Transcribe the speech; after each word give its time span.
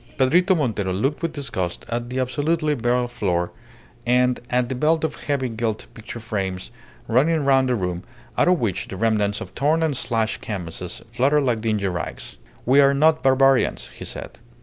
Pedrito 0.17 0.55
Montero 0.57 0.91
looked 0.91 1.21
with 1.21 1.31
disgust 1.31 1.85
at 1.87 2.09
the 2.09 2.19
absolutely 2.19 2.73
bare 2.73 3.07
floor, 3.07 3.51
and 4.03 4.39
at 4.49 4.67
the 4.67 4.73
belt 4.73 5.03
of 5.03 5.13
heavy 5.25 5.47
gilt 5.47 5.85
picture 5.93 6.19
frames 6.19 6.71
running 7.07 7.45
round 7.45 7.69
the 7.69 7.75
room, 7.75 8.01
out 8.35 8.47
of 8.47 8.59
which 8.59 8.87
the 8.87 8.97
remnants 8.97 9.41
of 9.41 9.53
torn 9.53 9.83
and 9.83 9.95
slashed 9.95 10.41
canvases 10.41 11.03
fluttered 11.11 11.43
like 11.43 11.61
dingy 11.61 11.85
rags. 11.87 12.37
"We 12.65 12.81
are 12.81 12.95
not 12.95 13.21
barbarians," 13.21 13.89
he 13.89 14.03
said. 14.03 14.39